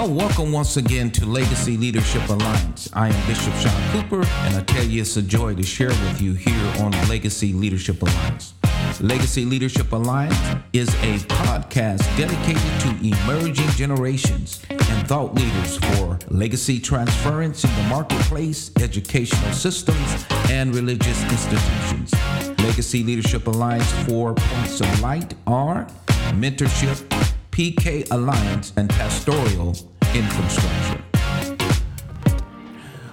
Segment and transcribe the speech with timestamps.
[0.00, 2.88] Well, welcome once again to Legacy Leadership Alliance.
[2.94, 6.22] I am Bishop Sean Cooper, and I tell you it's a joy to share with
[6.22, 8.54] you here on Legacy Leadership Alliance.
[9.02, 10.38] Legacy Leadership Alliance
[10.72, 17.82] is a podcast dedicated to emerging generations and thought leaders for legacy transference in the
[17.90, 22.14] marketplace, educational systems, and religious institutions.
[22.60, 25.86] Legacy Leadership Alliance four points of light are
[26.32, 27.06] mentorship,
[27.50, 29.74] PK Alliance, and pastoral
[30.14, 31.02] infrastructure.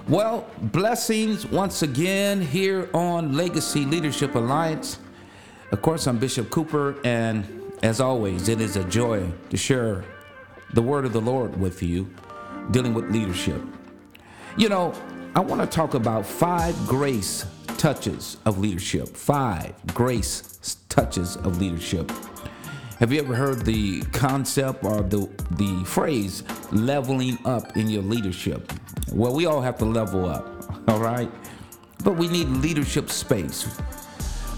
[0.08, 4.98] Well, blessings once again here on Legacy Leadership Alliance.
[5.70, 7.44] Of course, I'm Bishop Cooper, and
[7.82, 10.04] as always, it is a joy to share
[10.72, 12.10] the word of the Lord with you
[12.70, 13.62] dealing with leadership.
[14.56, 14.92] You know,
[15.36, 19.08] I want to talk about five grace touches of leadership.
[19.16, 22.10] Five grace touches of leadership.
[22.98, 28.72] Have you ever heard the concept or the, the phrase leveling up in your leadership?
[29.12, 31.30] Well, we all have to level up, all right?
[32.02, 33.68] But we need leadership space.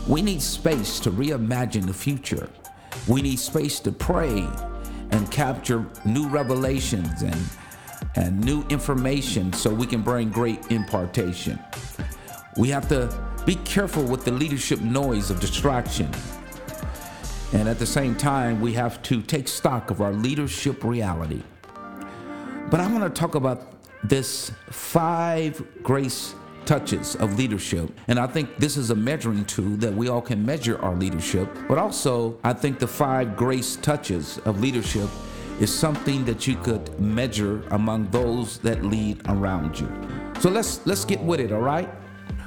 [0.09, 2.49] We need space to reimagine the future.
[3.07, 4.49] We need space to pray
[5.11, 7.43] and capture new revelations and,
[8.17, 11.59] and new information so we can bring great impartation.
[12.57, 13.15] We have to
[13.45, 16.11] be careful with the leadership noise of distraction
[17.53, 21.43] and at the same time, we have to take stock of our leadership reality.
[22.71, 23.73] But I want to talk about
[24.05, 26.35] this five grace
[26.65, 27.91] touches of leadership.
[28.07, 31.49] And I think this is a measuring tool that we all can measure our leadership.
[31.69, 35.09] But also, I think the five grace touches of leadership
[35.59, 39.91] is something that you could measure among those that lead around you.
[40.41, 41.91] So let's let's get with it, all right?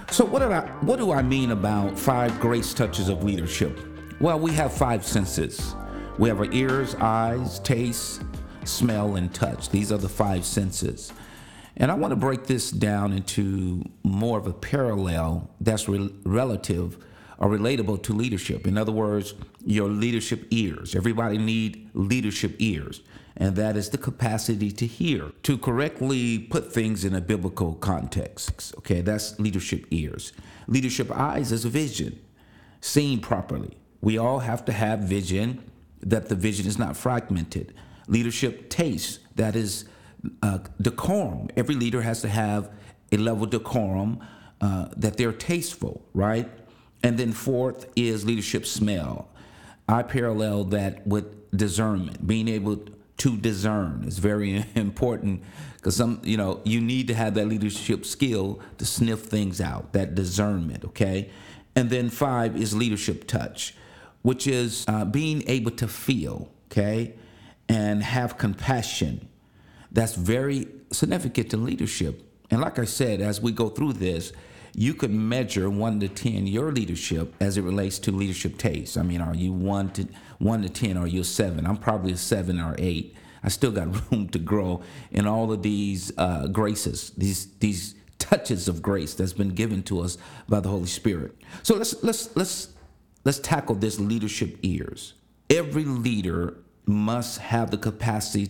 [0.09, 3.77] So what do I what do I mean about five grace touches of leadership?
[4.19, 5.75] Well, we have five senses.
[6.17, 8.21] We have our ears, eyes, taste,
[8.63, 9.69] smell, and touch.
[9.69, 11.11] These are the five senses.
[11.75, 16.97] And I want to break this down into more of a parallel that's re- relative
[17.39, 18.67] or relatable to leadership.
[18.67, 19.33] In other words,
[19.65, 20.95] your leadership ears.
[20.95, 23.01] Everybody need leadership ears,
[23.35, 28.73] and that is the capacity to hear, to correctly put things in a biblical context.
[28.77, 30.31] Okay, that's leadership ears.
[30.67, 32.19] Leadership eyes is a vision,
[32.79, 33.77] seen properly.
[34.03, 35.63] We all have to have vision,
[36.01, 37.73] that the vision is not fragmented.
[38.09, 39.85] Leadership taste, that is
[40.41, 41.47] uh, decorum.
[41.55, 42.69] Every leader has to have
[43.13, 44.19] a level of decorum
[44.59, 46.51] uh, that they're tasteful, right?
[47.01, 49.29] And then fourth is leadership smell.
[49.87, 52.85] I parallel that with discernment, being able
[53.19, 55.43] to discern is very important
[55.77, 59.93] because some, you know, you need to have that leadership skill to sniff things out,
[59.93, 61.29] that discernment, okay?
[61.73, 63.75] And then five is leadership touch
[64.23, 67.13] which is uh, being able to feel, okay,
[67.69, 69.29] and have compassion.
[69.91, 72.23] That's very significant to leadership.
[72.49, 74.33] And like I said, as we go through this,
[74.75, 78.97] you could measure one to ten your leadership as it relates to leadership taste.
[78.97, 80.07] I mean, are you one to
[80.39, 80.97] one to ten?
[80.97, 81.65] Are you a seven?
[81.67, 83.15] I'm probably a seven or eight.
[83.43, 84.81] I still got room to grow
[85.11, 89.99] in all of these uh, graces, these these touches of grace that's been given to
[89.99, 90.17] us
[90.47, 91.35] by the Holy Spirit.
[91.61, 92.72] So let's let's let's
[93.23, 95.13] let's tackle this leadership ears.
[95.49, 98.47] Every leader must have the capacity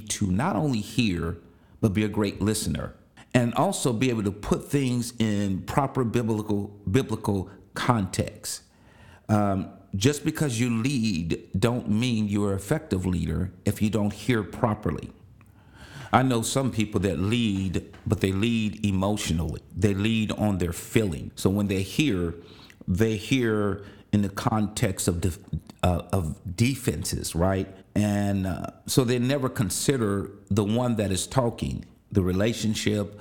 [0.00, 1.38] to not only hear,
[1.80, 2.94] but be a great listener
[3.34, 8.62] and also be able to put things in proper biblical biblical context.
[9.28, 14.42] Um, just because you lead don't mean you're an effective leader if you don't hear
[14.42, 15.10] properly.
[16.12, 19.60] I know some people that lead, but they lead emotionally.
[19.76, 21.30] They lead on their feeling.
[21.34, 22.34] So when they hear,
[22.88, 25.38] they hear in the context of def-
[25.82, 27.68] uh, of defenses, right?
[27.94, 33.20] And uh, so they never consider the one that is talking, the relationship.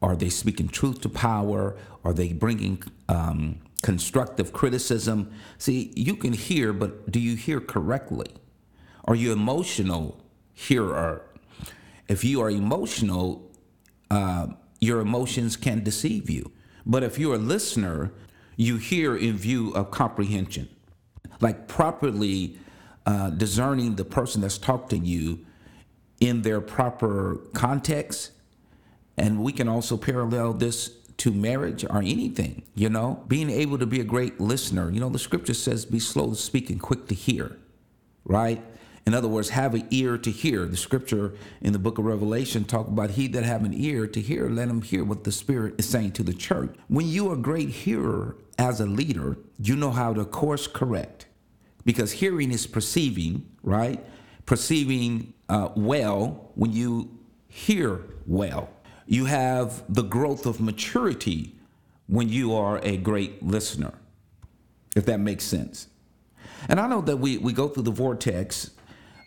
[0.00, 1.76] Are they speaking truth to power?
[2.04, 5.32] Are they bringing um, constructive criticism?
[5.58, 8.28] See, you can hear, but do you hear correctly?
[9.04, 10.20] Are you emotional
[10.52, 11.22] hearer?
[12.08, 13.50] If you are emotional,
[14.10, 14.48] uh,
[14.80, 16.52] your emotions can deceive you.
[16.84, 18.12] But if you're a listener,
[18.56, 20.68] you hear in view of comprehension,
[21.40, 22.58] like properly
[23.06, 25.44] uh, discerning the person that's talking to you
[26.20, 28.30] in their proper context.
[29.16, 30.88] And we can also parallel this
[31.18, 34.90] to marriage or anything, you know, being able to be a great listener.
[34.90, 37.56] You know, the scripture says, be slow to speak and quick to hear,
[38.24, 38.62] right?
[39.04, 40.64] In other words, have an ear to hear.
[40.64, 44.20] The scripture in the book of Revelation talk about he that have an ear to
[44.20, 46.74] hear, let him hear what the Spirit is saying to the church.
[46.86, 51.26] When you are a great hearer as a leader, you know how to course correct.
[51.84, 54.04] Because hearing is perceiving, right?
[54.46, 57.18] Perceiving uh, well when you
[57.48, 58.70] hear well.
[59.06, 61.56] You have the growth of maturity
[62.06, 63.94] when you are a great listener,
[64.94, 65.88] if that makes sense.
[66.68, 68.70] And I know that we, we go through the vortex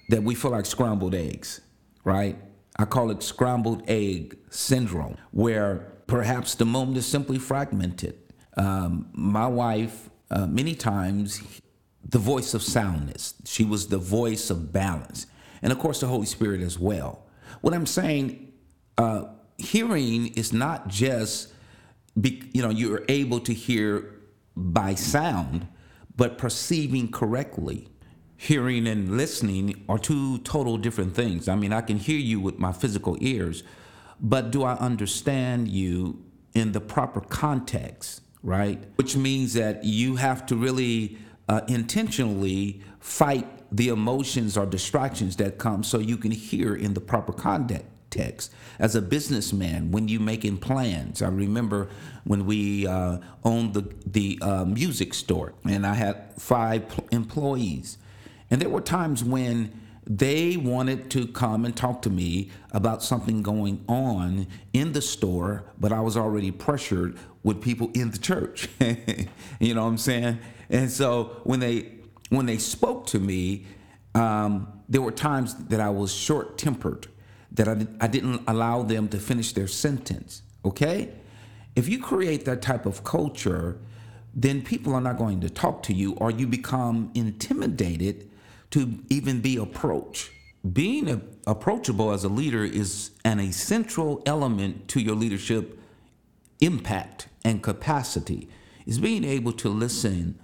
[0.10, 1.62] that we feel like scrambled eggs,
[2.04, 2.38] right?
[2.78, 8.18] I call it scrambled egg syndrome, where perhaps the moment is simply fragmented.
[8.58, 11.42] Um, my wife, uh, many times,
[12.08, 15.28] the voice of soundness, she was the voice of balance.
[15.62, 17.26] And of course, the Holy Spirit as well.
[17.62, 18.54] What I'm saying,
[18.98, 19.26] uh,
[19.58, 21.54] hearing is not just,
[22.20, 24.12] be, you know, you're able to hear
[24.56, 25.68] by sound,
[26.16, 27.90] but perceiving correctly
[28.38, 31.48] hearing and listening are two total different things.
[31.48, 33.64] I mean, I can hear you with my physical ears,
[34.20, 36.24] but do I understand you
[36.54, 38.84] in the proper context, right?
[38.96, 41.18] Which means that you have to really
[41.48, 47.02] uh, intentionally fight the emotions or distractions that come so you can hear in the
[47.02, 48.54] proper context text.
[48.80, 51.90] As a businessman, when you making plans, I remember
[52.24, 57.98] when we uh, owned the the uh, music store, and I had five employees,
[58.56, 63.42] and there were times when they wanted to come and talk to me about something
[63.42, 68.70] going on in the store, but I was already pressured with people in the church.
[69.60, 70.40] you know what I'm saying?
[70.70, 71.96] And so when they
[72.30, 73.66] when they spoke to me,
[74.14, 77.08] um, there were times that I was short tempered,
[77.52, 80.44] that I, I didn't allow them to finish their sentence.
[80.64, 81.14] Okay?
[81.76, 83.80] If you create that type of culture,
[84.34, 88.30] then people are not going to talk to you, or you become intimidated
[88.76, 90.32] to even be approached.
[90.74, 95.80] Being a, approachable as a leader is an essential element to your leadership
[96.60, 98.50] impact and capacity.
[98.86, 100.38] Is being able to listen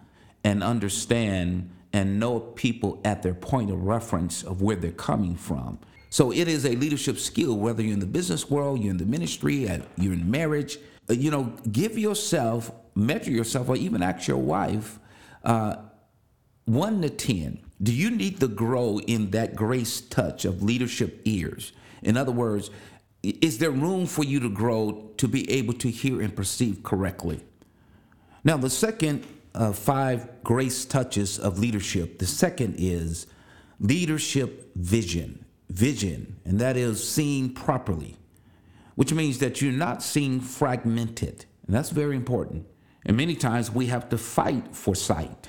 [0.45, 5.77] and understand and know people at their point of reference of where they're coming from.
[6.09, 9.05] So it is a leadership skill, whether you're in the business world, you're in the
[9.05, 10.77] ministry, uh, you're in marriage.
[11.09, 14.99] Uh, you know, give yourself, measure yourself, or even ask your wife,
[15.43, 15.75] uh,
[16.65, 21.73] one to 10, do you need to grow in that grace touch of leadership ears?
[22.03, 22.69] In other words,
[23.23, 27.43] is there room for you to grow to be able to hear and perceive correctly?
[28.43, 33.27] Now, the second of five grace touches of leadership, the second is
[33.79, 35.45] leadership vision.
[35.69, 38.17] Vision, and that is seeing properly,
[38.95, 41.45] which means that you're not seeing fragmented.
[41.65, 42.65] And that's very important.
[43.05, 45.47] And many times we have to fight for sight.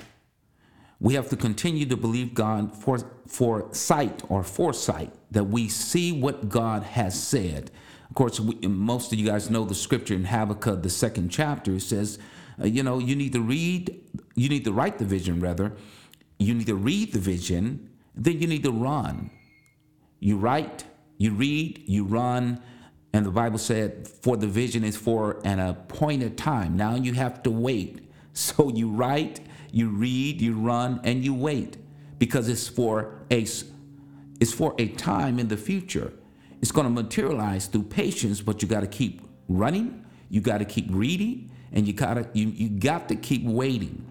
[1.03, 2.97] We have to continue to believe God for,
[3.27, 7.71] for sight or foresight, that we see what God has said.
[8.09, 11.77] Of course, we, most of you guys know the scripture in Habakkuk, the second chapter,
[11.81, 12.19] says,
[12.57, 13.99] uh, you know, you need to read,
[14.35, 15.73] you need to write the vision, rather.
[16.39, 19.29] You need to read the vision, then you need to run.
[20.21, 20.85] You write,
[21.17, 22.63] you read, you run,
[23.11, 26.77] and the Bible said, for the vision is for an appointed time.
[26.77, 27.99] Now you have to wait.
[28.35, 29.41] So you write,
[29.73, 31.77] you read, you run, and you wait
[32.19, 33.41] because it's for a
[34.39, 36.13] it's for a time in the future.
[36.61, 40.65] It's going to materialize through patience, but you got to keep running, you got to
[40.65, 44.05] keep reading, and you got to you, you got to keep waiting.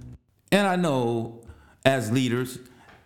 [0.50, 1.44] And I know
[1.86, 2.58] as leaders,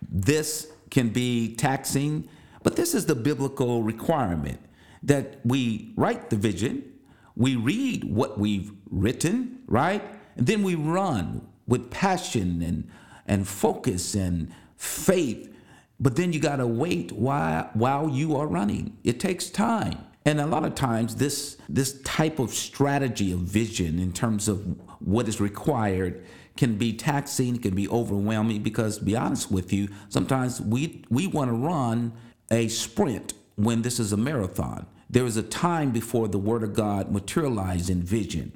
[0.09, 2.27] this can be taxing,
[2.63, 4.59] but this is the biblical requirement
[5.03, 6.83] that we write the vision,
[7.35, 10.03] we read what we've written, right?
[10.37, 12.89] And then we run with passion and
[13.27, 15.53] and focus and faith.
[15.99, 18.97] But then you got to wait while while you are running.
[19.03, 19.99] It takes time.
[20.25, 24.59] And a lot of times this this type of strategy of vision in terms of
[24.99, 26.25] what is required
[26.57, 31.03] can be taxing, it can be overwhelming because to be honest with you, sometimes we
[31.09, 32.13] we want to run
[32.51, 34.85] a sprint when this is a marathon.
[35.09, 38.51] There is a time before the word of God materializes in vision.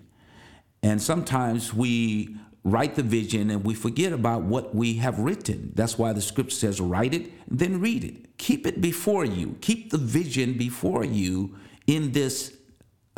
[0.83, 5.71] And sometimes we write the vision and we forget about what we have written.
[5.75, 8.37] That's why the scripture says, write it, then read it.
[8.37, 9.57] Keep it before you.
[9.61, 11.55] Keep the vision before you
[11.87, 12.55] in this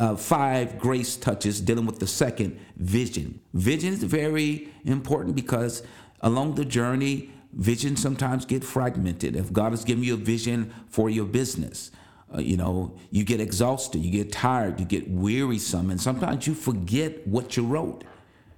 [0.00, 3.40] uh, five grace touches dealing with the second vision.
[3.52, 5.82] Vision is very important because
[6.20, 9.36] along the journey, vision sometimes get fragmented.
[9.36, 11.90] If God has given you a vision for your business,
[12.34, 16.54] uh, you know, you get exhausted, you get tired, you get wearisome, and sometimes you
[16.54, 18.02] forget what you wrote.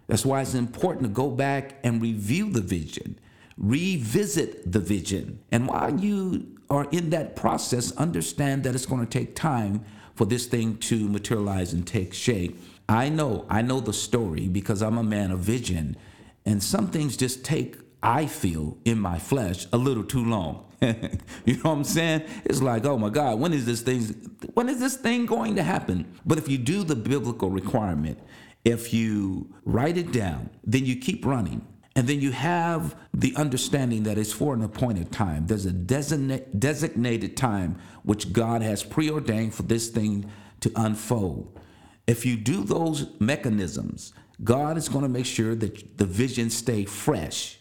[0.06, 3.18] That's why it's important to go back and review the vision,
[3.56, 5.40] revisit the vision.
[5.50, 9.84] And while you are in that process, understand that it's going to take time
[10.14, 12.60] for this thing to materialize and take shape.
[12.88, 15.96] I know, I know the story because I'm a man of vision,
[16.44, 20.64] and some things just take I feel in my flesh a little too long.
[20.80, 22.22] you know what I'm saying?
[22.44, 24.02] It's like, oh my God, when is this thing
[24.54, 26.06] when is this thing going to happen?
[26.24, 28.20] But if you do the biblical requirement,
[28.66, 31.64] if you write it down, then you keep running.
[31.94, 35.46] And then you have the understanding that it's for an appointed time.
[35.46, 40.28] There's a designate, designated time which God has preordained for this thing
[40.60, 41.60] to unfold.
[42.08, 46.84] If you do those mechanisms, God is going to make sure that the vision stay
[46.84, 47.60] fresh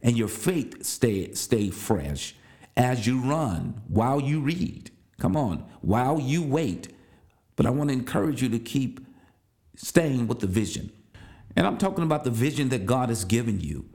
[0.00, 2.36] and your faith stay stay fresh
[2.76, 4.92] as you run, while you read.
[5.18, 6.94] Come on, while you wait.
[7.56, 9.00] But I want to encourage you to keep
[9.76, 10.90] staying with the vision.
[11.54, 13.86] And I'm talking about the vision that God has given you,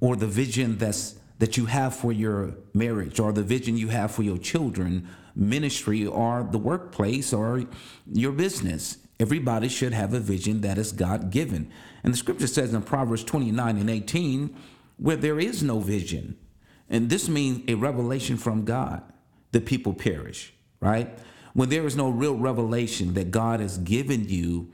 [0.00, 4.10] or the vision that's that you have for your marriage, or the vision you have
[4.10, 7.64] for your children, ministry, or the workplace, or
[8.10, 8.98] your business.
[9.18, 11.70] Everybody should have a vision that is God given.
[12.02, 14.56] And the scripture says in Proverbs 29 and 18,
[14.96, 16.36] where there is no vision,
[16.88, 19.02] and this means a revelation from God,
[19.50, 21.18] the people perish, right?
[21.52, 24.72] When there is no real revelation that God has given you,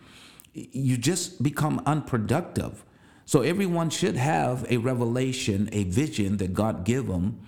[0.53, 2.85] you just become unproductive.
[3.25, 7.41] So everyone should have a revelation, a vision that God give them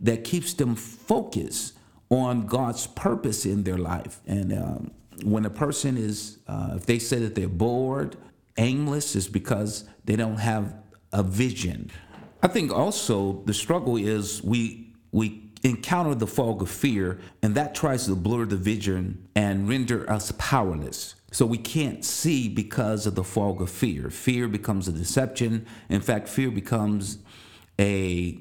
[0.00, 1.74] that keeps them focused
[2.10, 4.20] on God's purpose in their life.
[4.26, 4.90] And um,
[5.24, 8.16] when a person is, uh, if they say that they're bored,
[8.56, 10.74] aimless, is because they don't have
[11.12, 11.90] a vision.
[12.42, 17.74] I think also the struggle is we we encounter the fog of fear, and that
[17.74, 21.14] tries to blur the vision and render us powerless.
[21.30, 24.10] So we can't see because of the fog of fear.
[24.10, 25.66] Fear becomes a deception.
[25.88, 27.18] In fact, fear becomes
[27.78, 28.38] a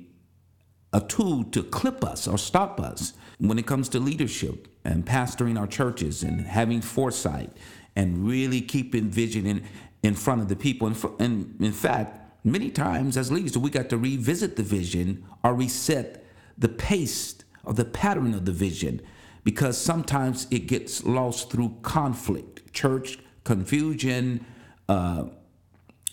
[0.94, 5.60] a tool to clip us or stop us when it comes to leadership and pastoring
[5.60, 7.52] our churches and having foresight
[7.96, 9.64] and really keeping vision in,
[10.02, 10.88] in front of the people.
[10.88, 15.54] And, and in fact, many times as leaders, we got to revisit the vision or
[15.54, 16.26] reset
[16.58, 19.02] the pace or the pattern of the vision
[19.48, 24.46] because sometimes it gets lost through conflict, church confusion,
[24.90, 25.24] uh,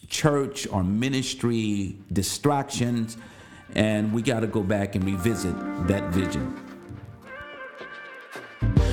[0.09, 3.17] church or ministry distractions,
[3.75, 5.53] and we got to go back and revisit
[5.89, 6.47] that vision.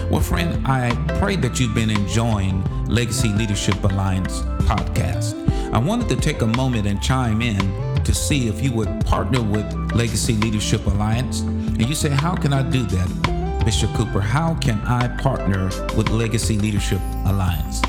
[0.09, 5.37] Well, friend, I pray that you've been enjoying Legacy Leadership Alliance podcast.
[5.71, 9.43] I wanted to take a moment and chime in to see if you would partner
[9.43, 11.41] with Legacy Leadership Alliance.
[11.41, 14.21] And you say, How can I do that, Bishop Cooper?
[14.21, 15.65] How can I partner
[15.95, 17.81] with Legacy Leadership Alliance?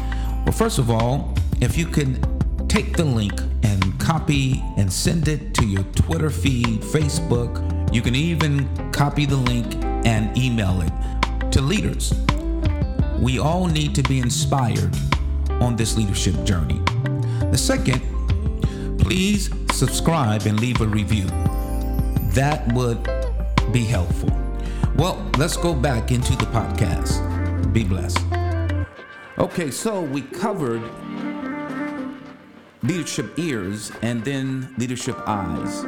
[0.44, 2.20] Well, first of all, if you can
[2.68, 8.14] take the link and copy and send it to your Twitter feed, Facebook, you can
[8.14, 9.74] even copy the link
[10.06, 12.12] and email it to leaders.
[13.18, 14.96] We all need to be inspired
[15.60, 16.80] on this leadership journey.
[17.50, 18.00] The second,
[18.98, 21.26] please subscribe and leave a review.
[22.34, 23.02] That would
[23.72, 24.41] be helpful.
[24.96, 27.72] Well, let's go back into the podcast.
[27.72, 28.20] Be blessed.
[29.38, 30.82] Okay, so we covered
[32.82, 35.84] leadership ears and then leadership eyes.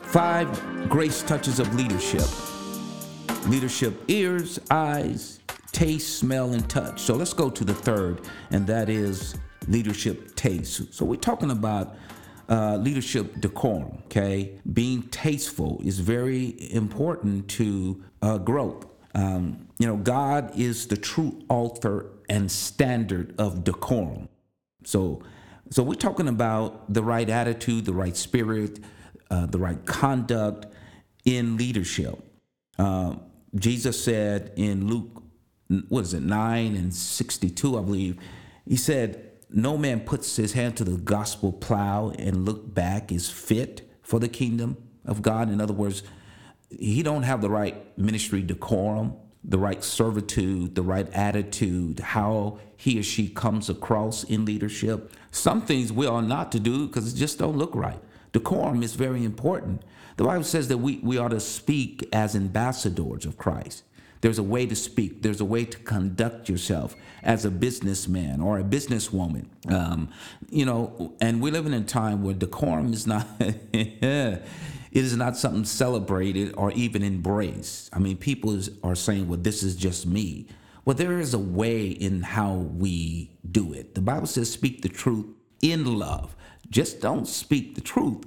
[0.00, 0.48] Five
[0.88, 2.26] grace touches of leadership
[3.46, 5.40] leadership ears, eyes,
[5.72, 7.00] taste, smell, and touch.
[7.00, 9.34] So let's go to the third, and that is
[9.68, 10.92] leadership taste.
[10.92, 11.96] So we're talking about
[12.50, 14.58] uh, leadership decorum, okay?
[14.72, 18.86] Being tasteful is very important to uh, growth.
[19.14, 24.28] Um, you know, God is the true author and standard of decorum.
[24.84, 25.22] So,
[25.70, 28.80] so we're talking about the right attitude, the right spirit,
[29.30, 30.66] uh, the right conduct
[31.24, 32.18] in leadership.
[32.78, 33.14] Uh,
[33.54, 35.22] Jesus said in Luke,
[35.88, 38.16] what is it, 9 and 62, I believe,
[38.66, 43.28] he said, No man puts his hand to the gospel plow and look back is
[43.28, 45.50] fit for the kingdom of God.
[45.50, 46.02] In other words,
[46.68, 52.98] he don't have the right ministry decorum, the right servitude, the right attitude, how he
[52.98, 55.12] or she comes across in leadership.
[55.32, 58.00] Some things we are not to do because it just don't look right.
[58.32, 59.82] Decorum is very important.
[60.16, 63.82] The Bible says that we, we ought to speak as ambassadors of Christ.
[64.20, 65.22] There's a way to speak.
[65.22, 69.46] There's a way to conduct yourself as a businessman or a businesswoman.
[69.72, 70.10] Um,
[70.50, 74.42] you know, and we're living in a time where decorum is not it
[74.92, 77.88] is not something celebrated or even embraced.
[77.94, 80.46] I mean, people are saying, "Well, this is just me."
[80.84, 83.94] Well, there is a way in how we do it.
[83.94, 85.26] The Bible says, "Speak the truth
[85.62, 86.36] in love."
[86.68, 88.24] Just don't speak the truth,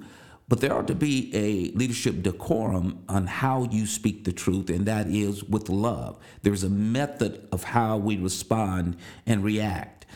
[0.48, 4.86] but there ought to be a leadership decorum on how you speak the truth, and
[4.86, 6.18] that is with love.
[6.42, 8.96] There's a method of how we respond
[9.26, 10.06] and react.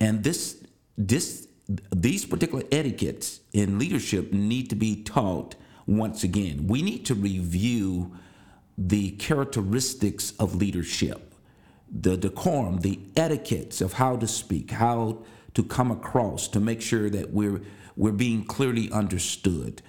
[0.00, 0.62] And this
[0.96, 1.48] this
[1.94, 5.54] these particular etiquettes in leadership need to be taught
[5.86, 6.66] once again.
[6.66, 8.16] We need to review
[8.76, 11.34] the characteristics of leadership,
[11.90, 17.10] the decorum, the etiquettes of how to speak, how to come across, to make sure
[17.10, 17.60] that we're
[17.98, 19.82] we're being clearly understood.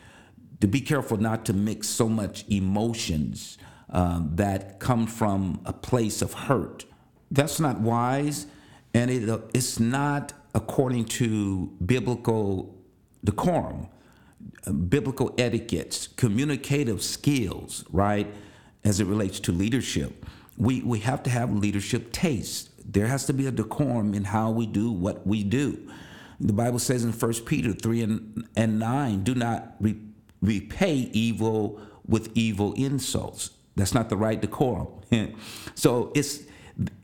[0.62, 3.58] To be careful not to mix so much emotions
[3.92, 6.86] um, that come from a place of hurt.
[7.32, 8.48] That's not wise,
[8.94, 12.76] and it, uh, it's not according to biblical
[13.24, 13.88] decorum,
[14.66, 18.28] uh, biblical etiquettes, communicative skills, right,
[18.84, 20.26] as it relates to leadership.
[20.58, 22.72] We, we have to have leadership taste.
[22.92, 25.90] There has to be a decorum in how we do what we do.
[26.40, 30.00] The Bible says in 1 Peter 3 and, and 9, do not re-
[30.42, 33.52] repay evil with evil insults.
[33.76, 34.88] That's not the right decorum.
[35.76, 36.42] so it's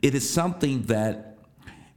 [0.00, 1.38] it is something that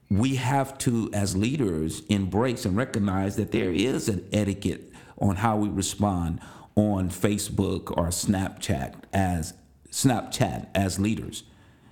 [0.10, 5.58] we have to, as leaders, embrace and recognize that there is an etiquette on how
[5.58, 6.39] we respond
[6.75, 9.53] on Facebook or Snapchat as
[9.91, 11.43] Snapchat as leaders.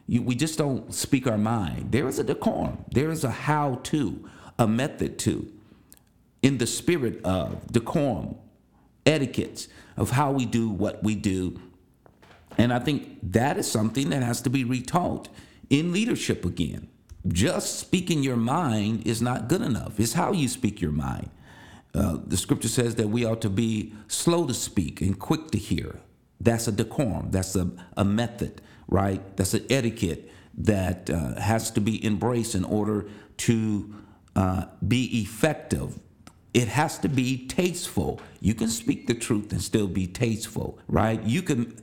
[0.08, 1.92] You, we just don't speak our mind.
[1.92, 2.86] There is a decorum.
[2.92, 5.52] There is a how to a method to,
[6.42, 8.36] in the spirit of decorum,
[9.06, 11.60] etiquettes of how we do what we do.
[12.58, 15.28] And I think that is something that has to be retaught
[15.70, 16.88] in leadership again.
[17.28, 20.00] Just speaking your mind is not good enough.
[20.00, 21.30] It's how you speak your mind.
[21.94, 25.58] Uh, the scripture says that we ought to be slow to speak and quick to
[25.58, 26.00] hear.
[26.40, 27.32] That's a decorum.
[27.32, 29.36] That's a, a method, right?
[29.36, 33.96] That's an etiquette that uh, has to be embraced in order to
[34.38, 36.00] uh, be effective,
[36.54, 38.22] it has to be tasteful.
[38.40, 41.22] You can speak the truth and still be tasteful, right?
[41.24, 41.76] You can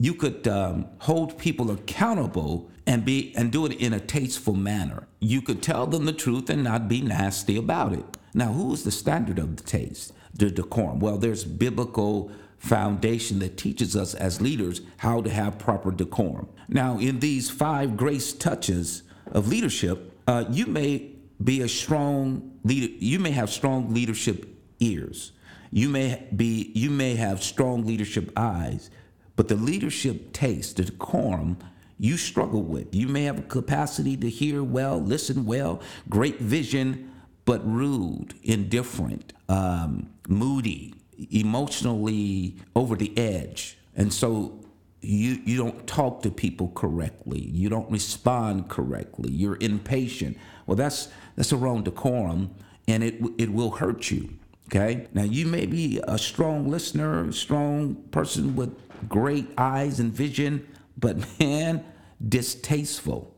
[0.00, 5.06] you could um, hold people accountable and be and do it in a tasteful manner.
[5.20, 8.16] You could tell them the truth and not be nasty about it.
[8.32, 11.00] Now, who is the standard of the taste, the decorum?
[11.00, 16.48] Well, there's biblical foundation that teaches us as leaders how to have proper decorum.
[16.68, 22.92] Now, in these five grace touches of leadership, uh, you may be a strong leader.
[22.98, 24.46] You may have strong leadership
[24.80, 25.32] ears.
[25.70, 28.90] You may be you may have strong leadership eyes,
[29.36, 31.58] but the leadership taste, the decorum,
[31.98, 32.94] you struggle with.
[32.94, 37.12] You may have a capacity to hear well, listen well, great vision,
[37.44, 40.94] but rude, indifferent, um, moody,
[41.30, 43.78] emotionally over the edge.
[43.96, 44.57] And so
[45.00, 47.40] you you don't talk to people correctly.
[47.40, 49.30] You don't respond correctly.
[49.30, 50.36] You're impatient.
[50.66, 52.54] Well, that's that's a wrong decorum,
[52.86, 54.30] and it it will hurt you.
[54.66, 55.06] Okay.
[55.14, 58.76] Now you may be a strong listener, strong person with
[59.08, 61.84] great eyes and vision, but man,
[62.26, 63.34] distasteful.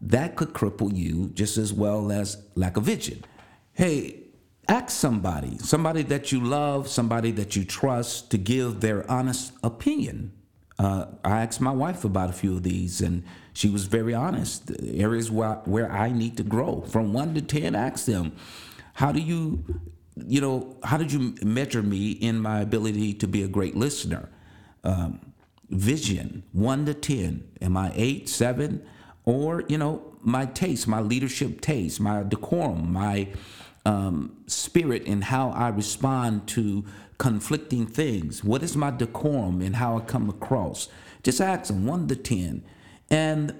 [0.00, 3.24] That could cripple you just as well as lack of vision.
[3.72, 4.24] Hey,
[4.68, 10.32] ask somebody, somebody that you love, somebody that you trust, to give their honest opinion
[10.78, 14.72] uh, I asked my wife about a few of these, and she was very honest.
[14.82, 18.34] Areas where, where I need to grow from one to 10, ask them,
[18.94, 19.64] how do you,
[20.16, 24.28] you know, how did you measure me in my ability to be a great listener?
[24.82, 25.32] Um,
[25.70, 27.48] vision, one to 10.
[27.62, 28.84] Am I eight, seven?
[29.24, 33.28] Or, you know, my taste, my leadership taste, my decorum, my
[33.86, 36.84] um, spirit and how I respond to
[37.24, 38.44] conflicting things.
[38.44, 40.88] What is my decorum and how I come across?
[41.22, 42.62] Just ask them one to ten.
[43.08, 43.54] And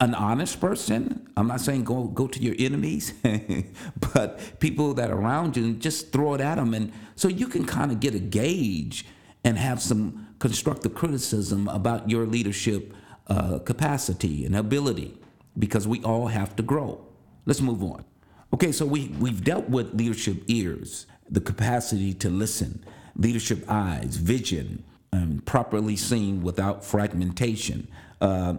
[0.00, 3.14] an honest person, I'm not saying go go to your enemies,
[4.14, 7.48] but people that are around you, and just throw it at them, and so you
[7.48, 9.06] can kind of get a gauge
[9.44, 12.92] and have some constructive criticism about your leadership
[13.28, 15.18] uh, capacity and ability,
[15.58, 17.02] because we all have to grow.
[17.46, 18.04] Let's move on.
[18.52, 22.84] Okay, so we we've dealt with leadership ears the capacity to listen,
[23.16, 27.88] leadership eyes, vision, um, properly seen without fragmentation.
[28.20, 28.54] Uh,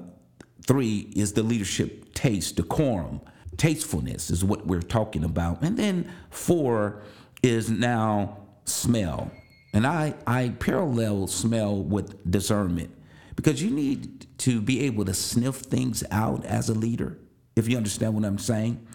[0.65, 3.21] three is the leadership taste, decorum,
[3.57, 5.62] tastefulness is what we're talking about.
[5.62, 7.01] And then four
[7.43, 9.31] is now smell.
[9.73, 12.91] And I, I parallel smell with discernment
[13.36, 17.17] because you need to be able to sniff things out as a leader,
[17.55, 18.86] if you understand what I'm saying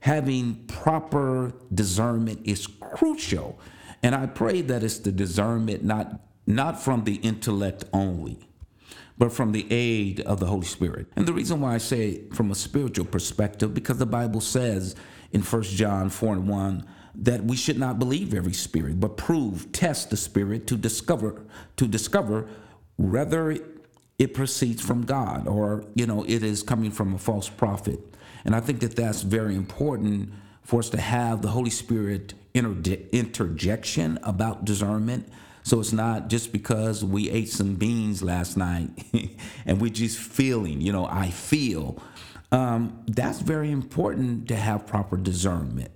[0.00, 3.58] having proper discernment is crucial.
[4.02, 8.38] And I pray that it's the discernment not not from the intellect only,
[9.18, 11.06] but from the aid of the Holy Spirit.
[11.14, 14.96] And the reason why I say from a spiritual perspective, because the Bible says
[15.32, 19.70] in 1 John 4 and 1 that we should not believe every spirit, but prove,
[19.72, 21.44] test the spirit to discover,
[21.76, 22.48] to discover
[22.96, 23.56] whether
[24.18, 28.00] it proceeds from God or, you know, it is coming from a false prophet.
[28.44, 34.18] And I think that that's very important for us to have the Holy Spirit interjection
[34.22, 35.28] about discernment.
[35.62, 38.90] So it's not just because we ate some beans last night
[39.66, 42.02] and we're just feeling, you know, I feel.
[42.50, 45.90] Um, that's very important to have proper discernment.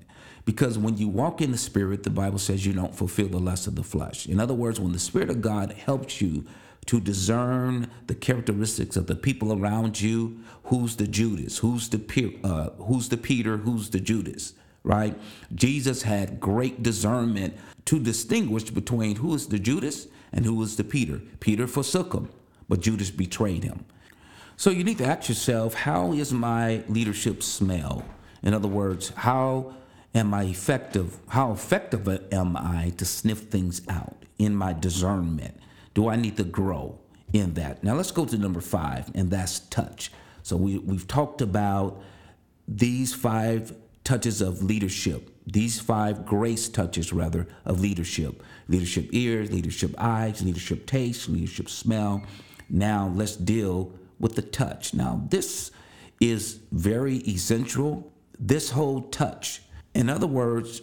[0.44, 3.66] Because when you walk in the Spirit, the Bible says you don't fulfill the lust
[3.66, 4.26] of the flesh.
[4.26, 6.44] In other words, when the Spirit of God helps you
[6.86, 10.40] to discern the characteristics of the people around you.
[10.64, 11.58] Who's the Judas?
[11.58, 13.58] Who's the uh, who's the Peter?
[13.58, 14.54] Who's the Judas?
[14.84, 15.18] Right?
[15.54, 17.54] Jesus had great discernment
[17.86, 21.20] to distinguish between who is the Judas and who is the Peter.
[21.40, 22.28] Peter forsook him,
[22.68, 23.86] but Judas betrayed him.
[24.56, 28.04] So you need to ask yourself, how is my leadership smell?
[28.42, 29.74] In other words, how
[30.14, 31.18] am I effective?
[31.28, 35.58] How effective am I to sniff things out in my discernment?
[35.94, 36.98] Do I need to grow
[37.32, 37.82] in that?
[37.82, 40.12] Now let's go to number five, and that's touch.
[40.42, 42.00] So we, we've talked about
[42.68, 43.72] these five
[44.04, 50.86] touches of leadership, these five grace touches, rather, of leadership leadership ears, leadership eyes, leadership
[50.86, 52.22] taste, leadership smell.
[52.70, 54.94] Now let's deal with the touch.
[54.94, 55.70] Now, this
[56.18, 58.10] is very essential.
[58.38, 59.62] This whole touch,
[59.94, 60.80] in other words,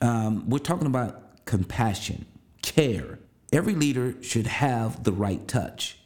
[0.00, 2.26] um, we're talking about compassion,
[2.60, 3.20] care,
[3.52, 5.98] Every leader should have the right touch.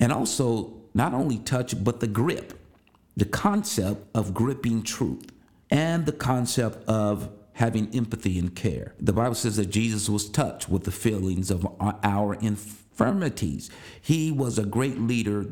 [0.00, 2.58] And also, not only touch, but the grip,
[3.16, 5.30] the concept of gripping truth,
[5.70, 8.94] and the concept of having empathy and care.
[9.00, 13.70] The Bible says that Jesus was touched with the feelings of our infirmities.
[14.00, 15.46] He was a great leader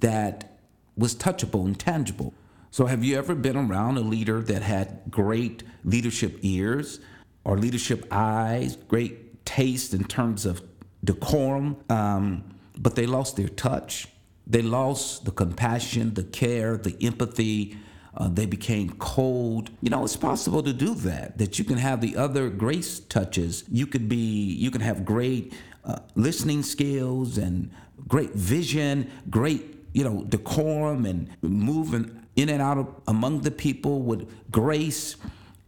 [0.00, 0.58] that
[0.96, 2.32] was touchable and tangible.
[2.70, 7.00] So, have you ever been around a leader that had great leadership ears
[7.44, 10.62] or leadership eyes, great taste in terms of
[11.02, 12.44] decorum, um,
[12.78, 14.06] but they lost their touch.
[14.46, 17.76] They lost the compassion, the care, the empathy.
[18.16, 19.70] Uh, they became cold.
[19.80, 21.38] You know, it's possible to do that.
[21.38, 23.64] That you can have the other grace touches.
[23.70, 24.16] You could be,
[24.54, 25.52] you can have great
[25.84, 27.70] uh, listening skills and
[28.06, 34.02] great vision, great, you know, decorum and moving in and out of, among the people
[34.02, 35.16] with grace.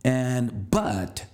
[0.05, 1.26] And but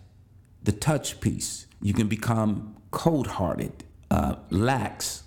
[0.63, 5.25] the touch piece you can become cold hearted, uh, lax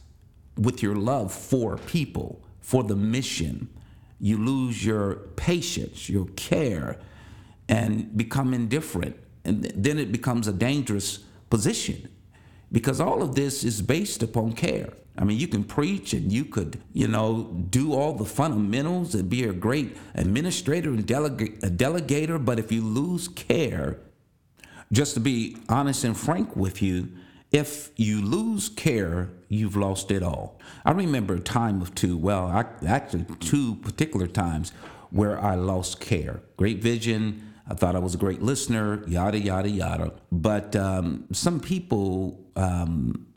[0.58, 3.70] with your love for people, for the mission.
[4.20, 6.98] You lose your patience, your care,
[7.68, 9.16] and become indifferent.
[9.46, 12.10] And then it becomes a dangerous position
[12.72, 14.94] because all of this is based upon care.
[15.18, 19.30] I mean, you can preach and you could, you know, do all the fundamentals and
[19.30, 24.00] be a great administrator and delega- a delegator, but if you lose care,
[24.92, 27.10] just to be honest and frank with you,
[27.52, 30.60] if you lose care, you've lost it all.
[30.86, 34.72] I remember a time of two, well, I, actually two particular times
[35.10, 36.42] where I lost care.
[36.58, 37.54] Great vision.
[37.68, 40.14] I thought I was a great listener, yada, yada, yada.
[40.32, 43.28] But um, some people um,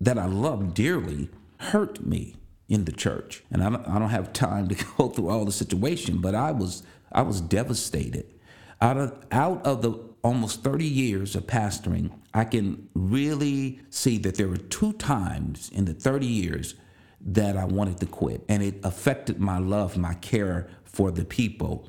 [0.00, 2.36] that I love dearly hurt me
[2.68, 3.42] in the church.
[3.50, 6.52] And I don't, I don't have time to go through all the situation, but I
[6.52, 8.32] was, I was devastated.
[8.80, 14.36] Out of, out of the almost 30 years of pastoring, I can really see that
[14.36, 16.74] there were two times in the 30 years
[17.20, 18.44] that I wanted to quit.
[18.48, 21.88] And it affected my love, my care for the people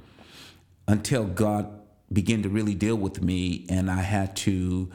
[0.87, 1.69] until God
[2.11, 4.89] began to really deal with me and I had to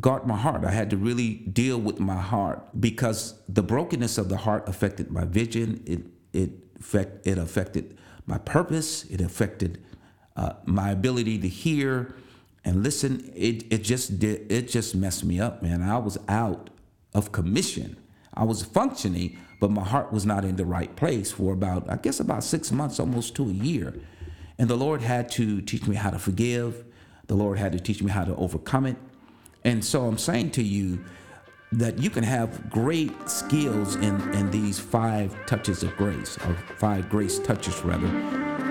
[0.00, 0.64] guard my heart.
[0.64, 5.10] I had to really deal with my heart because the brokenness of the heart affected
[5.10, 5.82] my vision.
[5.86, 6.50] It it
[7.24, 7.96] it affected
[8.26, 9.04] my purpose.
[9.04, 9.82] It affected
[10.36, 12.14] uh, my ability to hear
[12.66, 15.82] and listen, it, it just did it just messed me up, man.
[15.82, 16.68] I was out
[17.14, 17.96] of commission.
[18.34, 21.96] I was functioning, but my heart was not in the right place for about, I
[21.96, 23.94] guess about six months, almost to a year.
[24.58, 26.84] And the Lord had to teach me how to forgive.
[27.28, 28.96] The Lord had to teach me how to overcome it.
[29.64, 31.04] And so I'm saying to you
[31.72, 37.08] that you can have great skills in, in these five touches of grace, or five
[37.08, 38.08] grace touches rather.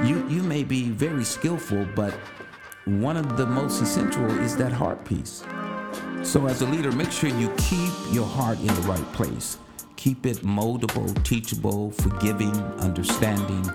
[0.06, 2.14] You you may be very skillful, but
[2.86, 5.44] one of the most essential is that heart piece.
[6.22, 9.58] So, as a leader, make sure you keep your heart in the right place.
[9.96, 13.68] Keep it moldable, teachable, forgiving, understanding.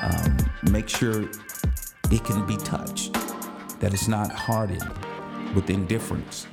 [0.00, 0.36] Um,
[0.70, 1.28] make sure
[2.10, 3.12] it can be touched,
[3.78, 4.90] that it's not hardened
[5.54, 6.48] with indifference,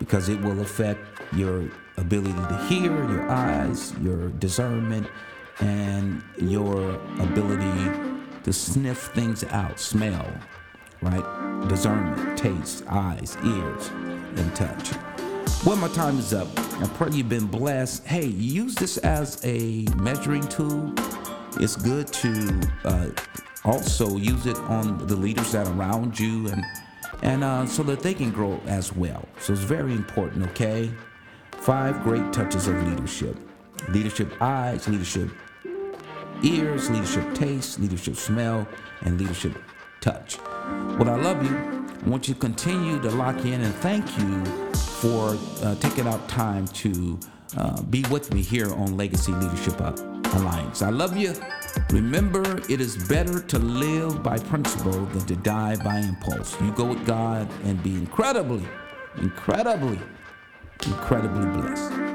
[0.00, 1.00] because it will affect
[1.32, 5.06] your ability to hear, your eyes, your discernment,
[5.60, 7.90] and your ability
[8.42, 10.26] to sniff things out, smell,
[11.02, 11.35] right?
[11.68, 13.88] Discernment, taste, eyes, ears,
[14.36, 14.92] and touch.
[15.64, 16.48] Well, my time is up.
[16.80, 18.06] I pray you've been blessed.
[18.06, 20.92] Hey, use this as a measuring tool.
[21.58, 23.08] It's good to uh,
[23.64, 26.64] also use it on the leaders that are around you and
[27.22, 29.26] and uh, so that they can grow as well.
[29.40, 30.90] So it's very important, okay?
[31.52, 33.36] Five great touches of leadership
[33.88, 35.30] leadership eyes, leadership
[36.42, 38.68] ears, leadership taste, leadership smell,
[39.02, 39.56] and leadership
[40.00, 40.38] touch.
[40.98, 41.56] Well, I love you.
[42.04, 46.28] I want you to continue to lock in and thank you for uh, taking out
[46.28, 47.18] time to
[47.56, 49.78] uh, be with me here on Legacy Leadership
[50.34, 50.82] Alliance.
[50.82, 51.34] I love you.
[51.90, 56.60] Remember, it is better to live by principle than to die by impulse.
[56.60, 58.66] You go with God and be incredibly,
[59.18, 60.00] incredibly,
[60.84, 62.05] incredibly blessed.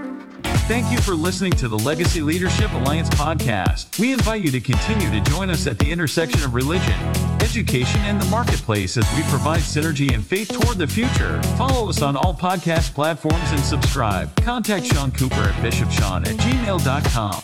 [0.67, 3.99] Thank you for listening to the Legacy Leadership Alliance podcast.
[3.99, 6.93] We invite you to continue to join us at the intersection of religion,
[7.41, 11.41] education, and the marketplace as we provide synergy and faith toward the future.
[11.57, 14.33] Follow us on all podcast platforms and subscribe.
[14.37, 17.43] Contact Sean Cooper at bishopsean at gmail.com.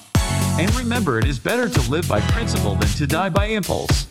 [0.60, 4.08] And remember, it is better to live by principle than to die by impulse.